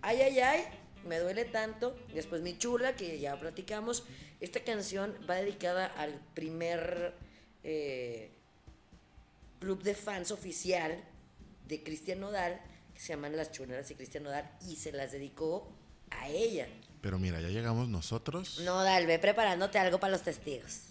[0.03, 0.65] Ay Ay Ay,
[1.07, 1.97] me duele tanto.
[2.13, 4.05] Después Mi Chula, que ya platicamos.
[4.41, 7.15] Esta canción va dedicada al primer
[7.65, 8.31] eh,
[9.59, 11.03] club de fans oficial
[11.67, 12.61] de Cristian Nodal,
[13.01, 15.73] que se llaman Las Chuleras y Cristian Nodal, y se las dedicó
[16.11, 16.69] a ella.
[17.01, 20.83] pero mira, ya llegamos nosotros Nodal, ve preparándote algo para los testigos.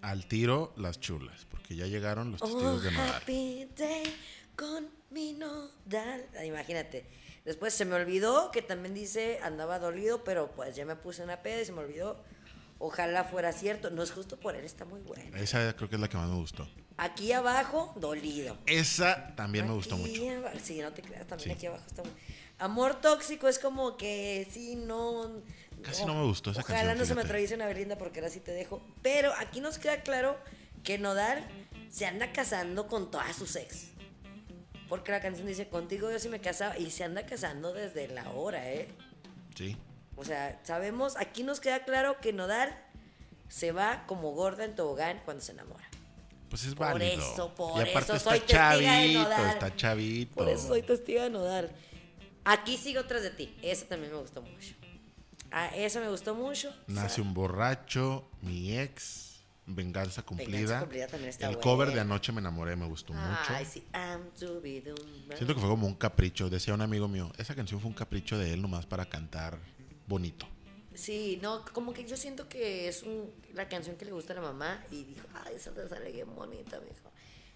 [0.00, 3.10] al tiro las chulas, porque ya llegaron los Oh, testigos de Nodal.
[3.16, 4.04] happy day
[4.54, 6.26] con mi Nodal.
[6.38, 7.04] Ah, Imagínate.
[7.44, 11.42] Después se me olvidó que también dice andaba dolido, pero pues ya me puse una
[11.42, 12.22] peda y se me olvidó.
[12.78, 13.90] Ojalá fuera cierto.
[13.90, 15.36] No es justo por él, está muy bueno.
[15.36, 16.68] Esa creo que es la que más me gustó.
[16.98, 18.56] Aquí abajo, dolido.
[18.66, 20.12] Esa también me gustó mucho.
[20.62, 21.54] Sí, no te creas, también Sí.
[21.56, 22.12] aquí abajo está muy...
[22.58, 25.42] Amor tóxico es como que sí, no...
[25.82, 28.30] Casi no me gustó esa Ojalá canción, no se me atraviese una Belinda porque ahora
[28.30, 28.82] sí te dejo.
[29.02, 30.38] Pero aquí nos queda claro
[30.82, 31.46] que Nodal
[31.90, 33.88] se anda casando con todas sus ex.
[34.88, 36.78] Porque la canción dice, contigo yo sí me casaba.
[36.78, 38.88] Y se anda casando desde la hora, ¿eh?
[39.54, 39.76] Sí.
[40.16, 42.74] O sea, sabemos, aquí nos queda claro que Nodal
[43.48, 45.86] se va como gorda en tobogán cuando se enamora.
[46.56, 47.22] Pues es Por válido.
[47.32, 49.48] eso, por y aparte eso está soy testiga de Nodal.
[49.50, 50.34] está chavito.
[50.36, 51.70] Por eso soy testigo de Nodal.
[52.46, 53.54] Aquí sigo tras de ti.
[53.60, 54.74] Eso también me gustó mucho.
[55.50, 56.74] Ah, eso me gustó mucho.
[56.86, 60.80] Nace un borracho, mi ex, venganza cumplida.
[60.80, 61.62] Cumplida también está El buena.
[61.70, 63.50] cover de anoche me enamoré, me gustó mucho.
[63.50, 63.84] Ay, sí.
[64.34, 68.38] Siento que fue como un capricho, decía un amigo mío, esa canción fue un capricho
[68.38, 69.58] de él nomás para cantar
[70.06, 70.48] bonito.
[70.96, 74.36] Sí, no, como que yo siento que es un- la canción que le gusta a
[74.36, 77.12] la mamá y dijo, ay, esa te sale bien bonita, mijo.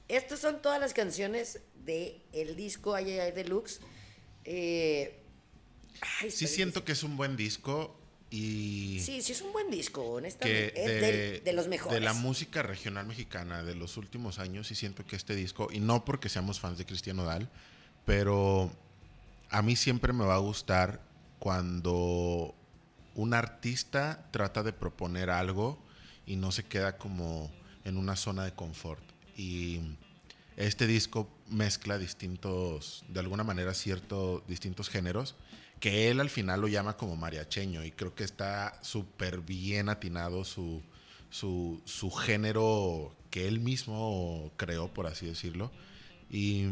[0.09, 3.81] Estas son todas las canciones de el disco Ay, ay, ay Deluxe.
[4.45, 5.21] Eh,
[6.21, 7.97] ay, Sí siento que es un buen disco
[8.31, 9.01] y.
[9.05, 10.73] Sí, sí es un buen disco, que honestamente.
[10.81, 11.95] de, del- de, los mejores.
[11.95, 15.81] de la música regional mexicana de los últimos años sí siento que este disco, y
[15.81, 17.49] no porque seamos fans de Cristiano Dal,
[18.05, 18.71] pero
[19.49, 21.01] a mí siempre me va a gustar
[21.39, 22.55] cuando
[23.21, 25.79] un artista trata de proponer algo
[26.25, 27.51] y no se queda como
[27.85, 29.03] en una zona de confort.
[29.37, 29.81] Y
[30.57, 35.37] este disco mezcla distintos, de alguna manera, ciertos distintos géneros,
[35.81, 40.45] que él al final lo llama como mariacheño y creo que está súper bien atinado
[40.45, 40.83] su,
[41.29, 45.71] su, su género que él mismo creó, por así decirlo.
[46.31, 46.65] Y,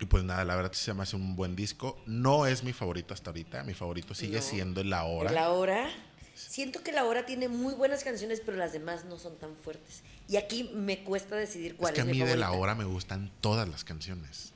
[0.00, 1.98] y pues nada, la verdad se me hace un buen disco.
[2.06, 4.42] No es mi favorito hasta ahorita, mi favorito sigue No.
[4.42, 5.30] siendo La Hora.
[5.32, 5.88] La hora.
[6.34, 10.02] Siento que la hora tiene muy buenas canciones, pero las demás no son tan fuertes.
[10.28, 12.50] Y aquí me cuesta decidir Es cuál que es, a mi mí de La.
[12.50, 14.52] Hora me gustan todas las canciones.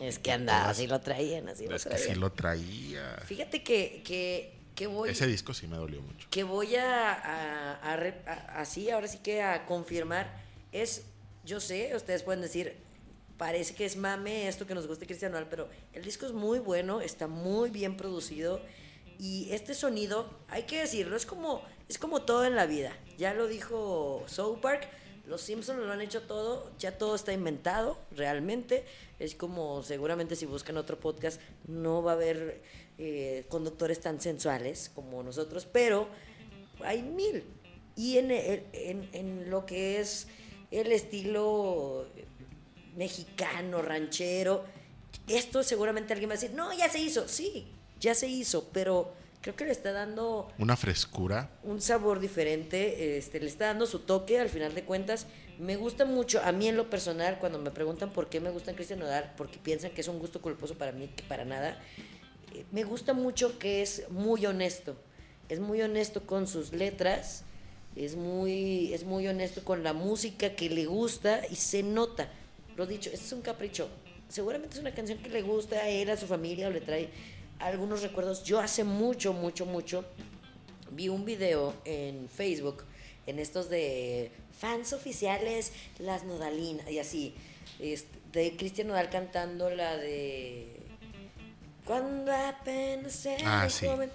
[0.00, 2.08] Es que anda, así lo traían, así lo Es que traían.
[2.08, 3.20] sí lo traía.
[3.26, 6.28] Fíjate que, que, que voy, Ese disco sí me dolió mucho.
[6.30, 10.32] que voy a, a- a a- así, ahora sí que a confirmar,
[10.72, 11.02] es,
[11.44, 12.76] yo sé, ustedes pueden decir,
[13.42, 16.60] parece que es mame esto que nos gusta Cristian Nodal, pero el disco es muy
[16.60, 18.60] bueno, está muy bien producido
[19.18, 22.96] y este sonido, hay que decirlo, es como, es como todo en la vida.
[23.18, 24.88] Ya lo dijo South Park,
[25.26, 28.84] los Simpsons lo han hecho todo, ya todo está inventado realmente.
[29.18, 32.62] Es como seguramente si buscan otro podcast no va a haber
[32.98, 36.06] eh, conductores tan sensuales como nosotros, pero
[36.84, 37.42] hay mil.
[37.96, 40.28] Y en, en lo que es
[40.70, 42.06] el estilo
[42.96, 44.64] mexicano, ranchero,
[45.28, 47.66] esto seguramente alguien va a decir, no, ya se hizo, sí,
[48.00, 51.50] ya se hizo, pero creo que le está dando Una frescura.
[51.62, 55.26] un sabor diferente, este, le está dando su toque al final de cuentas.
[55.58, 58.74] Me gusta mucho, a mí en lo personal, cuando me preguntan por qué me gusta
[58.74, 61.78] Cristian Nodal, porque piensan que es un gusto culposo para mí, que para nada,
[62.54, 64.96] eh, me gusta mucho que es muy honesto,
[65.48, 67.44] es muy honesto con sus letras,
[67.94, 72.28] es muy, es muy honesto con la música que le gusta y se nota.
[72.76, 73.88] Lo dicho, este es un capricho.
[74.28, 77.08] Seguramente es una canción que le gusta a él, a su familia, o le trae
[77.58, 78.42] algunos recuerdos.
[78.44, 80.04] Yo hace mucho, mucho, mucho
[80.90, 82.84] vi un video en Facebook,
[83.26, 87.34] en estos de fans oficiales, las Nodalinas y así,
[87.78, 90.76] este, de Cristian Nodal cantando la de
[91.84, 93.86] Cuando apenas Ah, sí.
[93.86, 94.10] joven.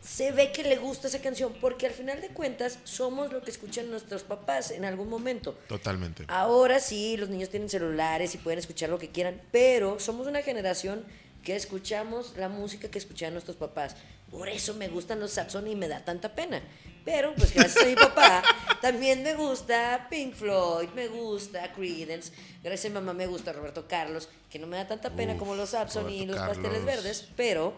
[0.00, 3.50] Se ve que le gusta esa canción porque al final de cuentas somos lo que
[3.50, 5.58] escuchan nuestros papás en algún momento.
[5.68, 6.24] Totalmente.
[6.28, 10.42] Ahora sí, los niños tienen celulares y pueden escuchar lo que quieran, pero somos una
[10.42, 11.04] generación
[11.42, 13.96] que escuchamos la música que escuchaban nuestros papás.
[14.30, 16.62] Por eso me gustan los Saxon y me da tanta pena.
[17.04, 18.42] Pero, pues gracias a mi papá,
[18.82, 22.30] también me gusta Pink Floyd, me gusta Creedence,
[22.62, 25.38] gracias a mi mamá me gusta Roberto Carlos, que no me da tanta pena Uf,
[25.38, 26.84] como los Saxon y los Pasteles.
[26.84, 27.74] Verdes, pero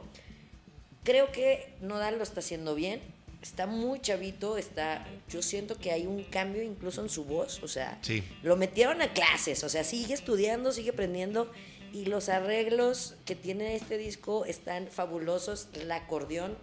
[1.04, 3.00] creo que Nodal lo está haciendo bien.
[3.42, 7.66] Está muy chavito, está, yo siento que hay un cambio incluso en su voz, o
[7.68, 8.22] sea, Sí.
[8.44, 11.50] lo metieron a clases, o sea, sigue estudiando, sigue aprendiendo
[11.92, 15.66] y los arreglos que tiene este disco están fabulosos.
[15.74, 16.56] El acordeón,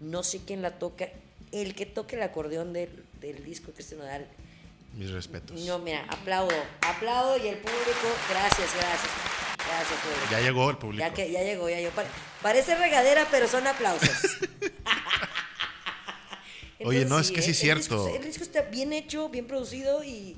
[0.00, 1.10] no sé quién la toca,
[1.52, 2.88] el que toque el acordeón del,
[3.20, 4.26] del disco Cristian Nodal,
[4.96, 5.60] Mis respetos.
[5.60, 9.10] no, mira, aplaudo, aplaudo y el público, gracias, gracias,
[9.58, 10.26] gracias público.
[10.30, 10.98] Ya llegó el público.
[11.06, 11.92] Ya, que, ya llegó, ya llegó.
[12.42, 14.10] Pare- Parece regadera, pero son aplausos.
[16.84, 18.08] Oye, no, es que sí es disco cierto.
[18.08, 20.36] El disco está bien hecho, bien producido y,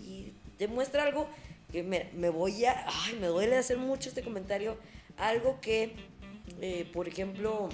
[0.00, 1.28] y demuestra algo
[1.70, 2.86] que me, me voy a...
[3.04, 4.78] Ay, me duele hacer mucho este comentario.
[5.18, 5.94] Algo que,
[6.62, 7.68] eh, por ejemplo,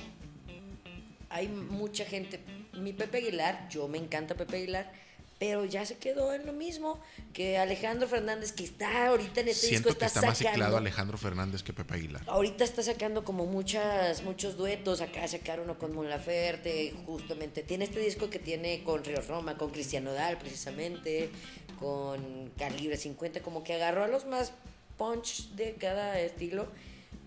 [1.30, 2.40] hay mucha gente...
[2.72, 4.92] Mi Pepe Aguilar, yo me encanta Pepe Aguilar,
[5.38, 6.98] pero ya se quedó en lo mismo
[7.32, 10.76] que Alejandro Fernández, que está ahorita en este Siento disco, que está, está más ciclado
[10.76, 12.22] Alejandro Fernández que Pepe Aguilar.
[12.26, 15.00] Ahorita está sacando como muchas, muchos duetos.
[15.00, 17.62] Acá sacar uno con Mon Laferte, justamente.
[17.62, 21.30] Tiene este disco que tiene con Río Roma, con Cristian Nodal, precisamente,
[21.78, 24.52] con Calibre 50, como que agarró a los más
[24.96, 26.66] punch de cada estilo.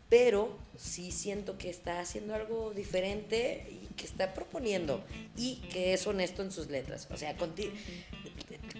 [0.09, 5.03] Pero sí siento que está haciendo algo diferente y que está proponiendo
[5.37, 7.07] y que es honesto en sus letras.
[7.11, 7.35] O sea,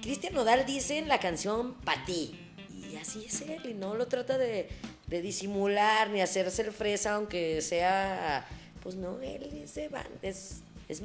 [0.01, 2.39] Cristian Nodal dice en la canción pa' ti.
[2.89, 4.67] Y así es él, y no lo trata de,
[5.07, 8.45] de disimular ni hacerse el fresa, aunque sea.
[8.83, 11.01] Pues no, él es, de ban- es, es.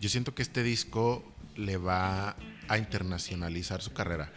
[0.00, 1.24] Yo siento que este disco
[1.56, 2.36] le va
[2.68, 4.30] a internacionalizar su carrera.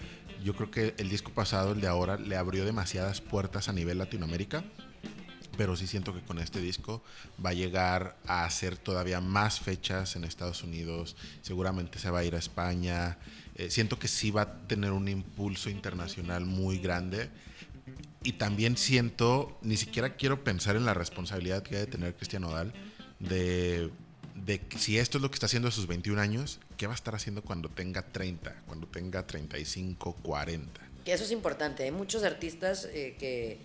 [0.43, 3.99] Yo creo que el disco pasado, el de ahora, le abrió demasiadas puertas a nivel
[3.99, 4.63] Latinoamérica.
[5.61, 7.03] Pero sí siento que con este disco
[7.45, 11.15] va a llegar a hacer todavía más fechas en Estados Unidos.
[11.43, 13.19] Seguramente se va a ir a España.
[13.53, 17.29] Eh, siento que sí va a tener un impulso internacional muy grande.
[18.23, 22.73] Y también siento, ni siquiera quiero pensar en la responsabilidad que debe tener Cristian Nodal
[23.19, 23.91] de,
[24.33, 26.95] de si esto es lo que está haciendo a sus 21 años, ¿qué va a
[26.95, 30.81] estar haciendo cuando tenga 30, cuando tenga 35, 40?
[31.05, 31.83] Que eso es importante.
[31.83, 33.59] Hay muchos artistas eh, que,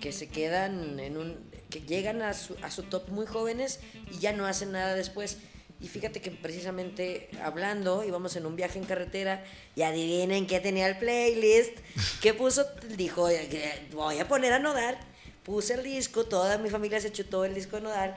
[0.00, 1.50] que se quedan en un.
[1.70, 3.80] que llegan a su, a su top muy jóvenes
[4.12, 5.38] y ya no hacen nada después.
[5.80, 9.44] Y fíjate que precisamente hablando, íbamos en un viaje en carretera
[9.76, 11.76] y adivinen qué tenía el playlist.
[12.20, 12.66] ¿Qué puso?
[12.96, 14.98] Dijo, "Eh, voy a poner a Nodal.
[15.44, 18.14] Puse el disco, toda mi familia se chutó el disco de Nodal.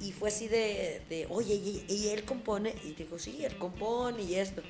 [0.00, 2.74] Y fue así de, de, oye, y, y él compone.
[2.84, 4.62] Y dijo, sí, él compone y esto.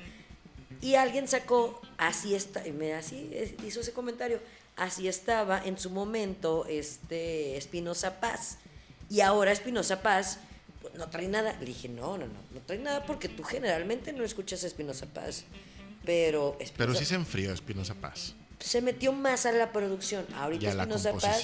[0.81, 3.31] Y alguien sacó, así está, y me así
[3.65, 4.39] hizo ese comentario,
[4.75, 8.57] así estaba en su momento este Espinosa Paz.
[9.09, 10.39] Y ahora Espinosa Paz
[10.81, 11.55] pues, no trae nada.
[11.59, 15.05] Le dije, no, no, no, no trae nada porque tú generalmente no escuchas a Espinosa
[15.07, 15.45] Paz.
[16.05, 18.35] Pero Pero Espinosa sí se enfrió Espinosa Paz.
[18.59, 20.25] se metió más a la producción.
[20.35, 21.43] Ahorita Espinosa Paz,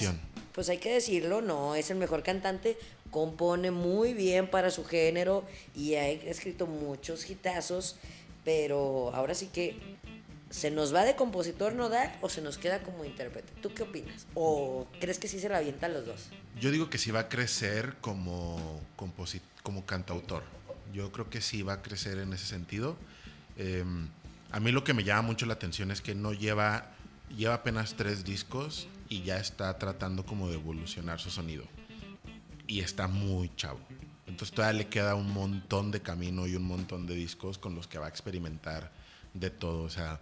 [0.52, 2.76] pues hay que decirlo, no es el mejor cantante,
[3.10, 7.96] compone muy bien para su género y ha escrito muchos hitazos,
[8.44, 9.78] pero ahora sí que
[10.50, 13.52] se nos va de compositor nodal o se nos queda como intérprete.
[13.62, 14.26] ¿Tú qué opinas?
[14.34, 16.28] ¿O crees que sí se la avientan los dos?
[16.60, 18.80] Yo digo que sí va a crecer como,
[19.62, 20.42] como cantautor.
[20.92, 22.96] Yo creo que sí va a crecer en ese sentido.
[23.56, 23.84] Eh,
[24.50, 26.90] a mí lo que me llama mucho la atención es que no lleva,
[27.36, 31.64] lleva apenas tres discos y ya está tratando como de evolucionar su sonido.
[32.66, 33.80] Y está muy chavo.
[34.26, 37.86] Entonces todavía le queda un montón de camino y un montón de discos con los
[37.86, 38.90] que va a experimentar
[39.34, 39.84] de todo.
[39.84, 40.18] O sea,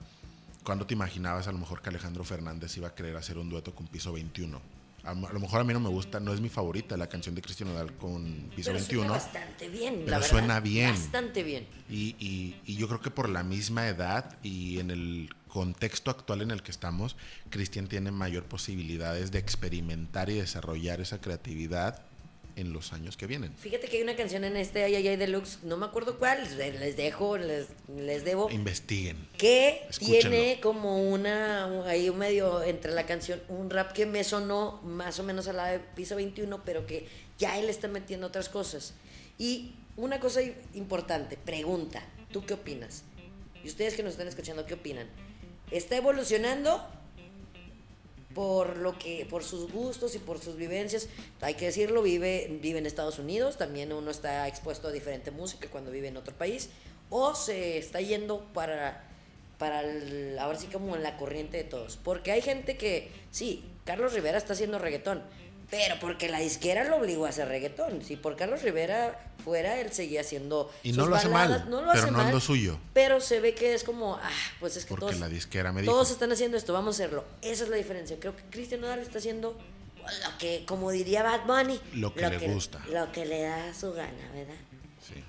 [0.69, 3.75] ¿cuándo te imaginabas a lo mejor que Alejandro Fernández iba a querer hacer un dueto
[3.75, 4.61] con Piso 21?
[5.03, 7.41] A, lo mejor a mí no me gusta, no es mi favorita la canción de
[7.41, 8.85] Cristian Nodal con Piso Pero 21.
[9.05, 10.29] suena bastante bien, Pero la verdad.
[10.31, 10.91] suena bien.
[10.91, 11.67] Bastante bien.
[11.89, 16.43] Y, y- y yo creo que por la misma edad y en el contexto actual
[16.43, 17.17] en el que estamos,
[17.49, 22.03] Cristian tiene mayor posibilidades de experimentar y desarrollar esa creatividad
[22.59, 23.55] en los años que vienen.
[23.57, 26.43] Fíjate que hay una canción en este Ay Ay Ay Deluxe, no me acuerdo cuál,
[26.59, 28.51] les dejo, les, les debo.
[28.51, 29.17] Investiguen.
[29.39, 30.31] que Escúchenlo.
[30.31, 35.21] tiene como una ahí un medio entre la canción un rap que me sonó más
[35.21, 37.07] o menos a la de piso 21 pero que
[37.39, 38.95] ya él está metiendo otras cosas
[39.39, 40.41] y una cosa
[40.75, 42.03] importante pregunta
[42.33, 43.05] tú qué opinas
[43.63, 45.07] y ustedes que nos están escuchando qué opinan
[45.71, 46.85] está evolucionando
[48.35, 51.09] por lo que por sus gustos y por sus vivencias.
[51.41, 55.69] Hay que decirlo vive vive en Estados Unidos también uno está expuesto a diferente música
[55.71, 56.69] cuando vive en otro país
[57.11, 59.05] o se está yendo para
[59.59, 63.65] para el- ahora sí como en la corriente de todos porque hay gente que sí
[63.85, 65.23] Carlos Rivera está haciendo reggaetón
[65.71, 69.93] pero porque la disquera lo obligó a hacer reggaetón si por Carlos Rivera fuera él
[69.93, 72.33] seguía haciendo Y sus no lo hace baladas, mal, no lo pero hace no es
[72.33, 72.79] lo suyo.
[72.95, 75.83] pero se ve que es como ah pues es que Porque todos la disquera me
[75.83, 75.93] dijo.
[75.93, 77.25] todos están haciendo esto, vamos a hacerlo.
[77.43, 78.17] Esa es la diferencia.
[78.19, 79.57] Creo que Cristian Nodal está haciendo
[80.01, 82.81] lo que, como diría Bad Bunny, Lo que le gusta.
[82.91, 84.55] Lo que le da su gana, ¿verdad?
[85.07, 85.23] Sí,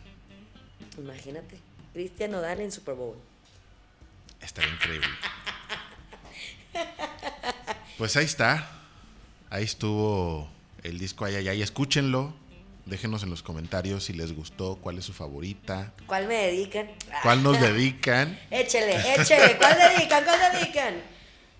[0.97, 1.59] Imagínate.
[1.93, 3.17] Cristian Nodal en Super Bowl.
[4.41, 5.07] estaría increíble.
[7.97, 8.78] Pues ahí está.
[9.49, 10.47] Ahí estuvo
[10.83, 11.61] el disco Ay, ay, ay.
[11.61, 12.33] Escúchenlo.
[12.85, 16.89] Déjenos en los comentarios si les gustó, cuál es su favorita, ¿Cuál me dedican?
[17.21, 18.39] cuál nos dedican.
[18.49, 19.57] Échele, échele.
[19.57, 20.23] ¿Cuál dedican?
[20.23, 20.93] ¿Cuál dedican?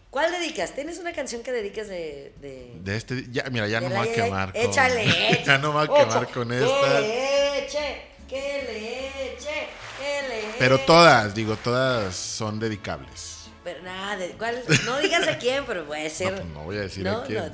[0.10, 0.74] ¿Cuál dedicas?
[0.74, 2.34] ¿Tienes una canción que dediques de...?
[2.42, 2.72] de...
[2.84, 4.54] De este, ya, mira, ya no voy a quemar.
[4.54, 5.44] con- Échale, échale.
[5.46, 7.00] ya no me voy a quemar con Que esta.
[7.00, 9.68] le eche, que le eche,
[10.00, 13.36] que le Pero todas, digo, todas son dedicables.
[13.64, 14.64] Pero nada, ¿cuál?
[14.86, 16.34] No digas a quién, pero puede ser.
[16.34, 17.38] pues no voy a decir no, a quién.
[17.38, 17.50] No,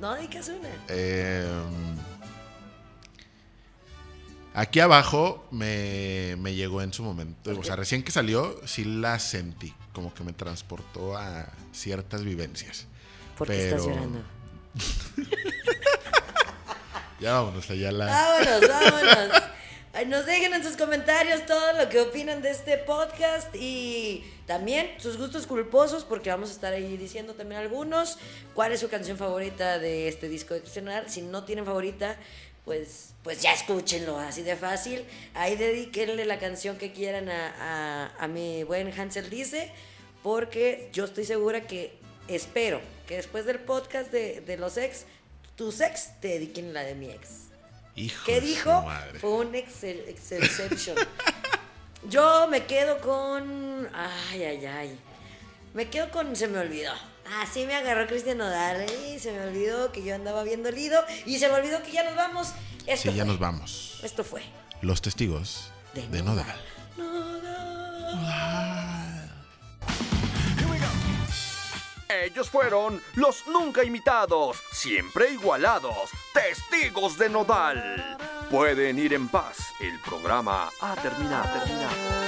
[0.00, 0.68] no digas una.
[0.88, 1.46] Eh,
[4.54, 7.58] aquí abajo me, me llegó en su momento.
[7.58, 9.74] O sea, recién que salió, sí la sentí.
[9.92, 12.86] Como que me transportó a ciertas vivencias.
[13.36, 14.22] ¿Por qué estás Pero- llorando?
[17.20, 18.06] Ya vámonos allá la.
[18.06, 19.42] Vámonos, vámonos.
[20.06, 25.16] Nos dejen en sus comentarios todo lo que opinan de este podcast y también sus
[25.18, 28.16] gustos culposos, porque vamos a estar ahí diciendo también algunos.
[28.54, 30.62] ¿Cuál es su canción favorita de este disco de?
[31.08, 32.16] Si no tienen favorita,
[32.64, 35.04] pues, pues ya escúchenlo, así de fácil.
[35.34, 39.70] Ahí dedíquenle la canción que quieran a, a- a mi buen Hansel Dice,
[40.22, 41.92] porque yo estoy segura que
[42.28, 45.04] espero que después del podcast de, de los ex,
[45.56, 47.47] tus ex te dediquen la de mi ex.
[47.98, 48.82] Hijo ¿Qué dijo?
[48.82, 49.18] madre.
[49.18, 50.96] Fue un excel, exception.
[52.08, 53.88] Yo me quedo con.
[53.92, 54.98] Ay, ay, ay.
[55.74, 56.34] Me quedo con.
[56.36, 56.92] Se me olvidó.
[57.40, 58.86] Así me agarró Cristian Nodal.
[59.08, 61.04] Y se me olvidó que yo andaba bien dolido.
[61.26, 62.52] Y se me olvidó que ya nos vamos.
[62.86, 64.00] Esto Sí, ya nos vamos.
[64.02, 64.42] Esto fue.
[64.80, 66.46] Los testigos De de Nodal.
[66.96, 67.37] Nodal.
[72.08, 78.16] Ellos fueron los nunca imitados, siempre igualados, testigos de Nodal.
[78.50, 81.48] Pueden ir en paz, el programa ha terminado.
[81.60, 82.27] terminado.